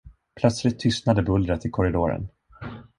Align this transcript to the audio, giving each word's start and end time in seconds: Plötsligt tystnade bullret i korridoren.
Plötsligt 0.35 0.79
tystnade 0.79 1.23
bullret 1.23 1.65
i 1.65 1.69
korridoren. 1.69 2.29